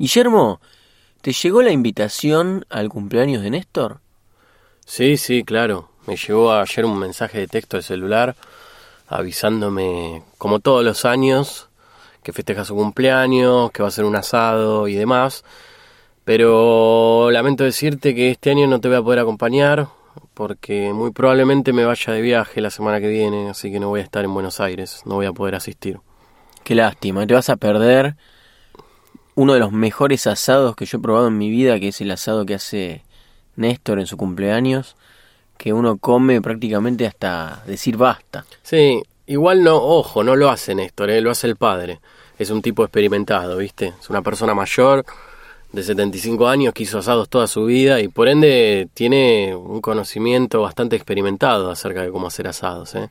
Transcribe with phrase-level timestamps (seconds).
[0.00, 0.62] Guillermo,
[1.20, 4.00] ¿te llegó la invitación al cumpleaños de Néstor?
[4.86, 5.90] Sí, sí, claro.
[6.06, 8.34] Me llegó ayer un mensaje de texto de celular
[9.08, 11.68] avisándome, como todos los años,
[12.22, 15.44] que festeja su cumpleaños, que va a ser un asado y demás.
[16.24, 19.88] Pero lamento decirte que este año no te voy a poder acompañar
[20.32, 24.00] porque muy probablemente me vaya de viaje la semana que viene, así que no voy
[24.00, 26.00] a estar en Buenos Aires, no voy a poder asistir.
[26.64, 28.16] Qué lástima, te vas a perder
[29.40, 32.10] uno de los mejores asados que yo he probado en mi vida, que es el
[32.10, 33.02] asado que hace
[33.56, 34.96] Néstor en su cumpleaños,
[35.56, 38.44] que uno come prácticamente hasta decir basta.
[38.62, 41.22] Sí, igual no, ojo, no lo hace Néstor, ¿eh?
[41.22, 42.00] lo hace el padre.
[42.38, 43.94] Es un tipo experimentado, ¿viste?
[43.98, 45.06] Es una persona mayor
[45.72, 50.60] de 75 años que hizo asados toda su vida y por ende tiene un conocimiento
[50.60, 52.94] bastante experimentado acerca de cómo hacer asados.
[52.94, 53.08] ¿eh?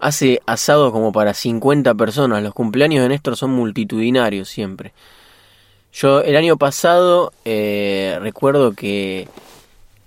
[0.00, 2.42] Hace asados como para 50 personas.
[2.42, 4.92] Los cumpleaños de Néstor son multitudinarios siempre.
[5.92, 9.28] Yo el año pasado eh, recuerdo que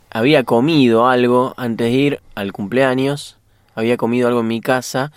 [0.09, 3.37] había comido algo antes de ir al cumpleaños.
[3.75, 5.11] Había comido algo en mi casa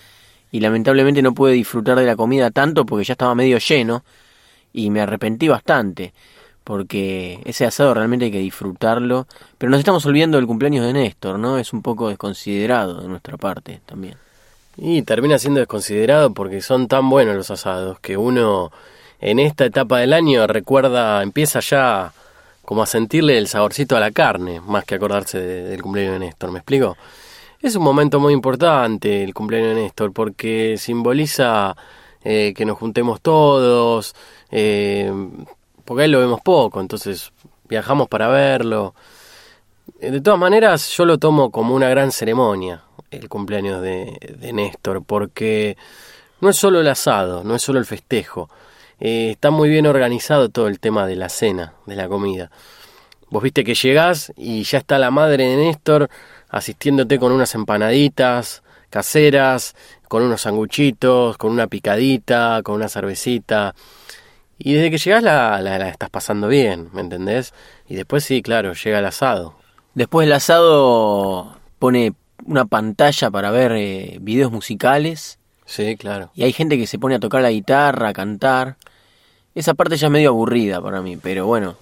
[0.51, 4.03] y lamentablemente no pude disfrutar de la comida tanto porque ya estaba medio lleno
[4.73, 6.13] y me arrepentí bastante
[6.63, 9.25] porque ese asado realmente hay que disfrutarlo.
[9.57, 11.57] Pero nos estamos olvidando del cumpleaños de Néstor, ¿no?
[11.57, 14.17] Es un poco desconsiderado de nuestra parte también.
[14.77, 18.71] Y termina siendo desconsiderado porque son tan buenos los asados que uno
[19.19, 22.13] en esta etapa del año recuerda, empieza ya
[22.63, 26.51] como a sentirle el saborcito a la carne, más que acordarse del cumpleaños de Néstor,
[26.51, 26.97] ¿me explico?
[27.61, 31.75] Es un momento muy importante el cumpleaños de Néstor porque simboliza
[32.23, 34.15] eh, que nos juntemos todos,
[34.51, 35.11] eh,
[35.83, 37.31] porque ahí lo vemos poco, entonces
[37.67, 38.93] viajamos para verlo.
[39.99, 44.53] Eh, de todas maneras, yo lo tomo como una gran ceremonia, el cumpleaños de, de
[44.53, 45.75] Néstor, porque
[46.39, 48.49] no es solo el asado, no es solo el festejo,
[48.99, 52.51] eh, está muy bien organizado todo el tema de la cena, de la comida.
[53.29, 56.09] Vos viste que llegás y ya está la madre de Néstor
[56.49, 59.75] asistiéndote con unas empanaditas caseras,
[60.07, 63.75] con unos sanguchitos, con una picadita, con una cervecita.
[64.57, 67.53] Y desde que llegas la, la, estás pasando bien, ¿me entendés?
[67.87, 69.55] Y después sí, claro, llega el asado.
[69.93, 72.13] Después el asado pone
[72.45, 75.39] una pantalla para ver eh, videos musicales.
[75.65, 76.31] Sí, claro.
[76.33, 78.77] Y hay gente que se pone a tocar la guitarra, a cantar.
[79.59, 81.75] Esa parte ya es medio aburrida para mí, pero bueno,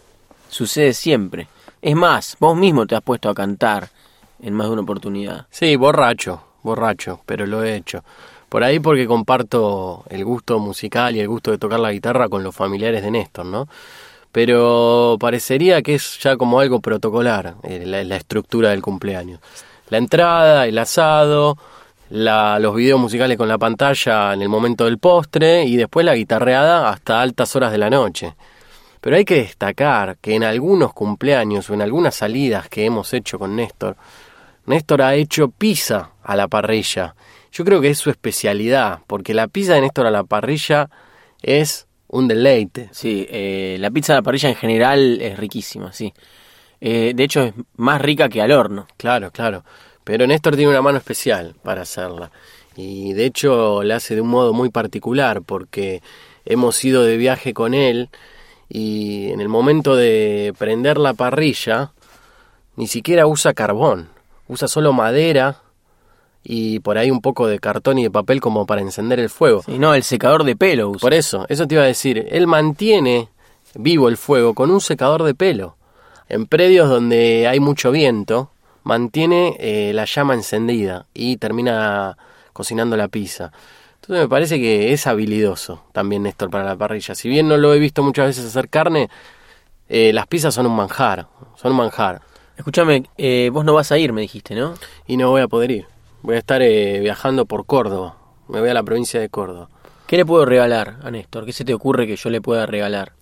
[0.49, 1.47] sucede siempre.
[1.79, 3.89] Es más, vos mismo te has puesto a cantar
[4.41, 5.45] en más de una oportunidad.
[5.51, 8.03] Sí, borracho, borracho, pero lo he hecho.
[8.49, 12.41] Por ahí porque comparto el gusto musical y el gusto de tocar la guitarra con
[12.43, 13.67] los familiares de Néstor, ¿no?
[14.31, 19.39] Pero parecería que es ya como algo protocolar eh, la, estructura del cumpleaños.
[19.89, 21.59] La entrada, el asado,
[22.09, 26.15] la, los videos musicales con la pantalla en el momento del postre y después la
[26.15, 28.35] guitarreada hasta altas horas de la noche.
[29.01, 33.37] Pero hay que destacar que en algunos cumpleaños o en algunas salidas que hemos hecho
[33.37, 33.95] con Néstor,
[34.65, 37.15] Néstor ha hecho pizza a la parrilla
[37.57, 40.91] yo creo que es su especialidad, porque la pizza de Néstor a la parrilla
[41.41, 42.89] es un deleite.
[42.91, 46.13] Sí, eh, la pizza a la parrilla en general es riquísima, sí.
[46.79, 48.85] Eh, de hecho es más rica que al horno.
[48.97, 49.63] Claro, claro.
[50.07, 52.31] Pero Néstor tiene una mano especial para hacerla.
[52.77, 56.01] Y de hecho la hace de un modo muy particular, porque
[56.45, 58.09] hemos ido de viaje con él
[58.69, 61.91] y en el momento de prender la parrilla
[62.77, 64.07] ni siquiera usa carbón,
[64.47, 65.59] usa solo madera
[66.41, 69.63] y por ahí un poco de cartón y de papel como para encender el fuego.
[69.67, 70.93] Y no, el secador de pelo.
[70.93, 72.25] Por eso, eso te iba a decir.
[72.29, 73.27] Él mantiene
[73.75, 75.75] vivo el fuego con un secador de pelo.
[76.29, 78.51] En predios donde hay mucho viento,
[78.87, 82.17] mantiene eh, la llama encendida y termina
[82.53, 83.51] cocinando la pizza.
[83.95, 87.13] Entonces me parece que es habilidoso también Néstor para la parrilla.
[87.13, 89.09] Si bien no lo he visto muchas veces hacer carne,
[89.89, 92.21] eh, las pizzas son un manjar, son un manjar.
[92.55, 94.75] Escúchame, eh, vos no vas a ir, me dijiste, ¿no?
[95.05, 95.85] Y no voy a poder ir.
[96.21, 98.15] Voy a estar eh, viajando por Córdoba.
[98.47, 99.69] Me voy a la provincia de Córdoba.
[100.07, 101.45] ¿Qué le puedo regalar a Néstor?
[101.45, 103.16] ¿Qué se te ocurre que yo le pueda regalar?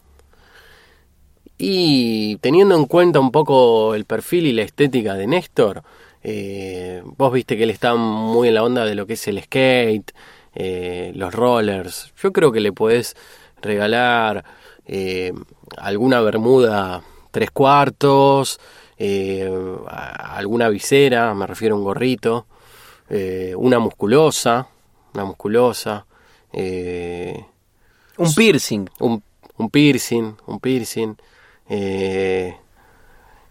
[1.57, 5.83] Y teniendo en cuenta un poco el perfil y la estética de Néstor,
[6.23, 9.41] eh, vos viste que él está muy en la onda de lo que es el
[9.41, 10.11] skate,
[10.53, 12.13] eh, los rollers.
[12.21, 13.15] Yo creo que le podés
[13.61, 14.43] regalar
[15.77, 18.59] alguna bermuda tres cuartos,
[19.87, 22.45] alguna visera, me refiero a un gorrito,
[23.09, 24.67] eh, una musculosa,
[25.13, 26.05] una musculosa.
[26.51, 27.45] Eh,
[28.17, 28.89] un piercing.
[28.99, 29.23] Un,
[29.57, 31.15] un, piercing, un piercing.
[31.69, 32.57] Eh,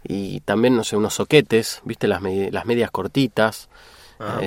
[0.03, 2.07] y también, no sé, unos soquetes, ¿viste?
[2.07, 3.69] Las, las medias cortitas.
[4.19, 4.39] Ah,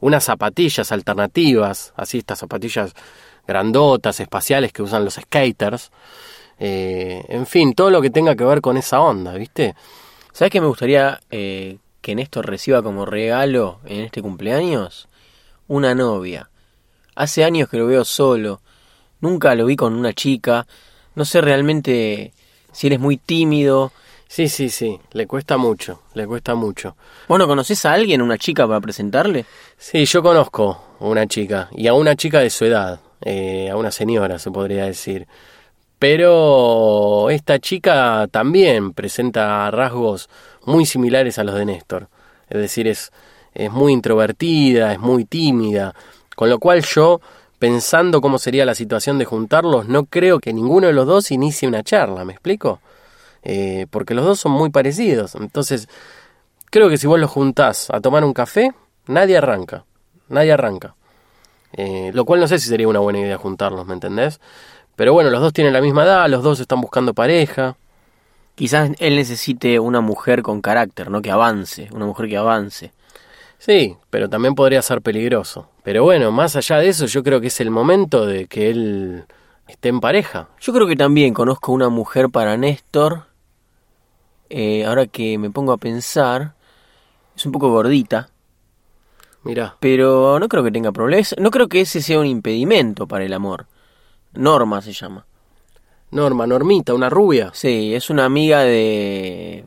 [0.00, 2.94] unas zapatillas alternativas, así estas zapatillas
[3.46, 5.90] grandotas, espaciales que usan los skaters.
[6.58, 9.74] eh, en fin, todo lo que tenga que ver con esa onda, ¿viste?
[10.32, 15.08] ¿Sabes qué me gustaría eh, que Néstor reciba como regalo en este cumpleaños?
[15.68, 16.50] Una novia.
[17.14, 18.60] Hace años que lo veo solo.
[19.20, 20.66] Nunca lo vi con una chica.
[21.14, 22.34] No sé realmente
[22.74, 23.92] si él es muy tímido.
[24.28, 26.96] Sí, sí, sí, le cuesta mucho, le cuesta mucho.
[27.28, 29.46] Bueno, ¿conoces a alguien, una chica para presentarle?
[29.78, 33.90] Sí, yo conozco una chica, y a una chica de su edad, eh, a una
[33.90, 35.26] señora se podría decir.
[35.98, 40.28] Pero esta chica también presenta rasgos
[40.64, 42.08] muy similares a los de Néstor.
[42.50, 43.12] Es decir, es,
[43.54, 45.94] es muy introvertida, es muy tímida.
[46.34, 47.20] Con lo cual yo,
[47.58, 51.68] pensando cómo sería la situación de juntarlos, no creo que ninguno de los dos inicie
[51.68, 52.80] una charla, ¿me explico?
[53.42, 55.34] Eh, porque los dos son muy parecidos.
[55.34, 55.88] Entonces,
[56.70, 58.72] creo que si vos los juntás a tomar un café,
[59.06, 59.84] nadie arranca.
[60.28, 60.94] Nadie arranca.
[61.72, 64.40] Eh, lo cual no sé si sería una buena idea juntarlos, ¿me entendés?
[64.96, 67.76] Pero bueno, los dos tienen la misma edad, los dos están buscando pareja.
[68.54, 71.20] Quizás él necesite una mujer con carácter, ¿no?
[71.20, 72.92] Que avance, una mujer que avance.
[73.64, 75.70] Sí, pero también podría ser peligroso.
[75.82, 79.24] Pero bueno, más allá de eso, yo creo que es el momento de que él
[79.66, 80.48] esté en pareja.
[80.60, 83.22] Yo creo que también conozco una mujer para Néstor.
[84.50, 86.52] Eh, ahora que me pongo a pensar,
[87.34, 88.28] es un poco gordita.
[89.44, 89.78] Mira.
[89.80, 91.34] Pero no creo que tenga problemas.
[91.38, 93.66] No creo que ese sea un impedimento para el amor.
[94.34, 95.24] Norma se llama.
[96.10, 97.50] Norma, Normita, una rubia.
[97.54, 99.64] Sí, es una amiga de...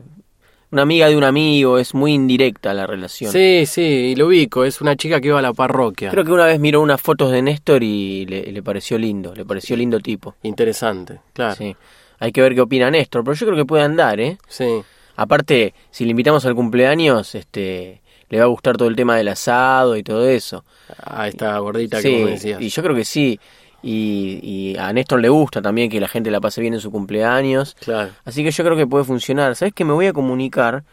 [0.70, 3.32] Una amiga de un amigo, es muy indirecta la relación.
[3.32, 6.10] Sí, sí, y lo ubico, es una chica que iba a la parroquia.
[6.10, 9.46] Creo que una vez miró unas fotos de Néstor y le, le pareció lindo, le
[9.46, 10.34] pareció lindo tipo.
[10.42, 11.54] Interesante, claro.
[11.56, 11.74] Sí.
[12.18, 14.36] Hay que ver qué opina Néstor, pero yo creo que puede andar, ¿eh?
[14.48, 14.82] Sí.
[15.16, 19.28] Aparte, si le invitamos al cumpleaños, este, le va a gustar todo el tema del
[19.28, 20.64] asado y todo eso.
[21.02, 22.60] A esta gordita Sí, que vos me decías.
[22.60, 23.40] y yo creo que sí.
[23.82, 26.90] Y, y a Néstor le gusta también que la gente la pase bien en su
[26.90, 27.76] cumpleaños.
[27.80, 28.10] Claro.
[28.24, 29.54] Así que yo creo que puede funcionar.
[29.56, 30.84] ¿Sabes que Me voy a comunicar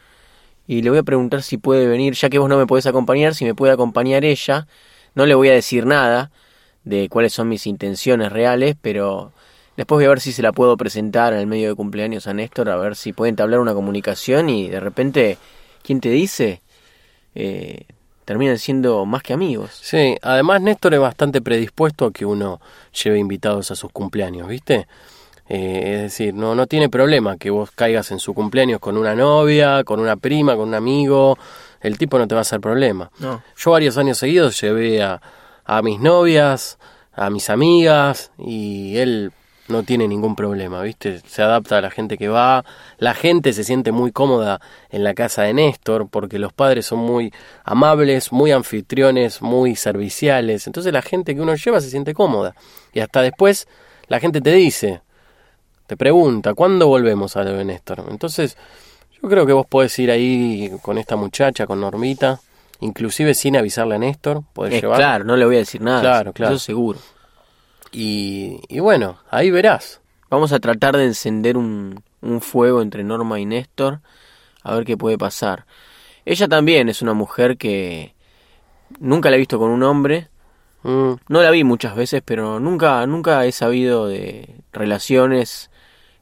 [0.68, 3.36] y le voy a preguntar si puede venir, ya que vos no me podés acompañar,
[3.36, 4.68] si me puede acompañar ella.
[5.14, 6.32] No le voy a decir nada
[6.84, 9.32] de cuáles son mis intenciones reales, pero
[9.78, 12.34] después voy a ver si se la puedo presentar en el medio de cumpleaños a
[12.34, 15.38] Néstor, a ver si puede entablar una comunicación y de repente,
[15.84, 16.62] ¿quién te dice?
[17.36, 17.86] Eh,
[18.26, 19.72] terminan siendo más que amigos.
[19.82, 22.60] Sí, además Néstor es bastante predispuesto a que uno
[23.04, 24.88] lleve invitados a sus cumpleaños, ¿viste?
[25.48, 29.14] Eh, es decir, no, no tiene problema que vos caigas en su cumpleaños con una
[29.14, 31.38] novia, con una prima, con un amigo.
[31.82, 33.12] El tipo no te va a hacer problema.
[33.20, 33.44] No.
[33.56, 35.22] Yo varios años seguidos llevé a,
[35.64, 36.80] a mis novias,
[37.14, 39.32] a mis amigas, y él
[39.68, 41.22] no tiene ningún problema, ¿viste?
[41.28, 42.64] Se adapta a la gente que va.
[42.98, 47.00] La gente se siente muy cómoda en la casa de Néstor porque los padres son
[47.00, 47.34] muy
[47.64, 50.68] amables, muy anfitriones, muy serviciales.
[50.68, 52.56] Entonces la gente que uno lleva se siente cómoda.
[52.94, 53.68] Y hasta después
[54.08, 55.02] la gente te dice,
[55.88, 58.06] te pregunta, ¿cuándo volvemos a lo de Néstor?
[58.10, 58.58] Entonces
[59.22, 62.40] yo creo que vos podés ir ahí con esta muchacha, con Normita,
[62.82, 64.98] inclusive sin avisarle a Néstor, podés llevar.
[64.98, 66.02] claro, no le voy a decir nada.
[66.02, 66.56] Claro, claro.
[66.56, 67.00] Eso seguro.
[67.96, 70.02] Y, y bueno, ahí verás.
[70.30, 74.02] Vamos a tratar de encender un, un fuego entre Norma y Néstor,
[74.64, 75.66] a ver qué puede pasar.
[76.26, 78.16] Ella también es una mujer que
[79.00, 80.30] nunca la he visto con un hombre,
[80.86, 85.72] Mm, no la vi muchas veces, pero nunca, nunca he sabido de relaciones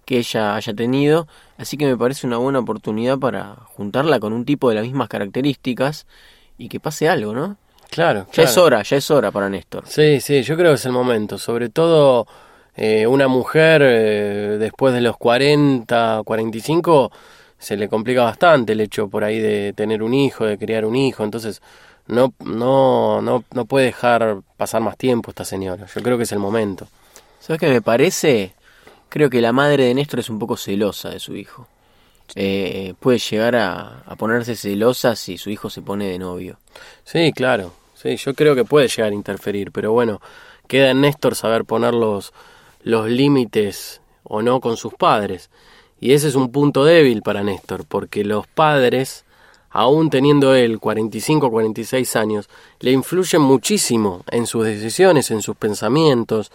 [0.05, 1.27] que ella haya tenido,
[1.57, 5.09] así que me parece una buena oportunidad para juntarla con un tipo de las mismas
[5.09, 6.07] características
[6.57, 7.57] y que pase algo, ¿no?
[7.93, 8.27] Claro.
[8.33, 9.83] Ya es hora, ya es hora para Néstor.
[9.87, 11.37] Sí, sí, yo creo que es el momento.
[11.37, 12.27] Sobre todo
[12.75, 17.11] eh, una mujer eh, después de los 40, 45,
[17.57, 20.95] se le complica bastante el hecho por ahí de tener un hijo, de criar un
[20.95, 21.23] hijo.
[21.23, 21.61] Entonces,
[22.07, 25.85] no, no, no, no puede dejar pasar más tiempo esta señora.
[25.93, 26.87] Yo creo que es el momento.
[27.39, 28.53] ¿Sabes qué me parece?
[29.09, 31.67] Creo que la madre de Néstor es un poco celosa de su hijo.
[32.35, 36.57] Eh, puede llegar a, a ponerse celosa si su hijo se pone de novio.
[37.03, 37.73] Sí, claro.
[38.03, 40.19] Sí, yo creo que puede llegar a interferir, pero bueno,
[40.67, 42.33] queda en Néstor saber poner los,
[42.81, 45.49] los límites o no con sus padres.
[46.01, 49.23] Y ese es un punto débil para Néstor, porque los padres,
[49.69, 52.49] aún teniendo él 45 o 46 años,
[52.81, 56.51] le influyen muchísimo en sus decisiones, en sus pensamientos.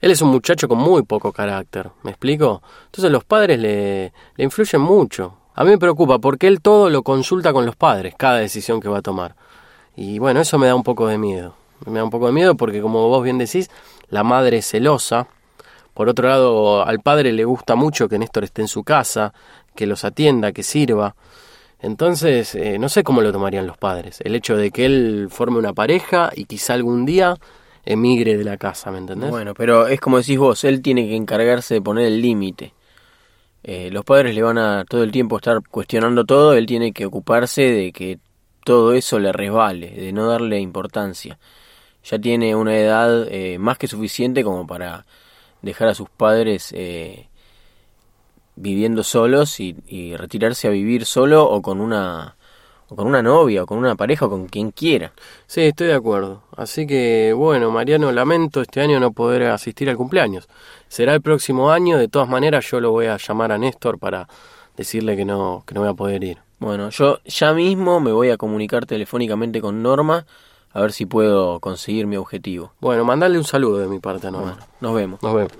[0.00, 2.60] Él es un muchacho con muy poco carácter, ¿me explico?
[2.86, 5.36] Entonces los padres le, le influyen mucho.
[5.54, 8.88] A mí me preocupa porque él todo lo consulta con los padres, cada decisión que
[8.88, 9.36] va a tomar.
[10.00, 11.56] Y bueno, eso me da un poco de miedo.
[11.84, 13.68] Me da un poco de miedo porque, como vos bien decís,
[14.10, 15.26] la madre es celosa.
[15.92, 19.34] Por otro lado, al padre le gusta mucho que Néstor esté en su casa,
[19.74, 21.16] que los atienda, que sirva.
[21.80, 24.20] Entonces, eh, no sé cómo lo tomarían los padres.
[24.22, 27.36] El hecho de que él forme una pareja y quizá algún día
[27.84, 29.30] emigre de la casa, ¿me entendés?
[29.30, 32.72] Bueno, pero es como decís vos, él tiene que encargarse de poner el límite.
[33.64, 37.04] Eh, los padres le van a todo el tiempo estar cuestionando todo, él tiene que
[37.04, 38.20] ocuparse de que
[38.68, 41.38] todo eso le resbale, de no darle importancia.
[42.04, 45.06] Ya tiene una edad eh, más que suficiente como para
[45.62, 47.30] dejar a sus padres eh,
[48.56, 49.74] viviendo solos y,
[50.18, 52.36] retirarse a vivir solo o con una
[52.90, 55.12] o con una novia o con una pareja o con quien quiera.
[55.46, 56.42] Sí, estoy de acuerdo.
[56.54, 60.46] Así que, bueno, Mariano, lamento este año no poder asistir al cumpleaños.
[60.88, 64.28] Será el próximo año, de todas maneras yo lo voy a llamar a Néstor para
[64.76, 66.47] decirle que no, que no voy a poder ir.
[66.58, 70.26] Bueno, yo ya mismo me voy a comunicar telefónicamente con Norma
[70.72, 72.72] a ver si puedo conseguir mi objetivo.
[72.80, 74.52] Bueno, mandale un saludo de mi parte a Norma.
[74.52, 75.22] Bueno, nos vemos.
[75.22, 75.52] Nos vemos.